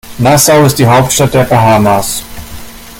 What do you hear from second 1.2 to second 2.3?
der Bahamas.